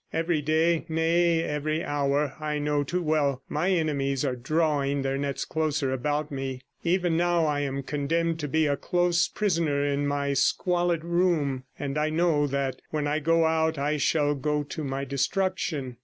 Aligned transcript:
Every 0.11 0.41
day— 0.41 0.83
nay, 0.89 1.43
every 1.43 1.83
hour, 1.83 2.33
I 2.39 2.57
know 2.57 2.83
too 2.83 3.03
well 3.03 3.43
my 3.47 3.69
enemies 3.69 4.25
are 4.25 4.35
drawing 4.35 5.03
their 5.03 5.15
nets 5.19 5.45
closer 5.45 5.93
about 5.93 6.31
me; 6.31 6.61
even 6.83 7.17
130 7.17 7.17
now 7.19 7.45
I 7.45 7.59
am 7.59 7.83
condemned 7.83 8.39
to 8.39 8.47
be 8.47 8.65
a 8.65 8.75
close 8.75 9.27
prisoner 9.27 9.85
in 9.85 10.07
my 10.07 10.33
squalid 10.33 11.05
room, 11.05 11.65
and 11.77 11.99
I 11.99 12.09
know 12.09 12.47
that 12.47 12.81
when 12.89 13.05
I 13.05 13.19
go 13.19 13.45
out 13.45 13.77
I 13.77 13.97
shall 13.97 14.33
go 14.33 14.63
to 14.63 14.83
my 14.83 15.05
destruction. 15.05 15.97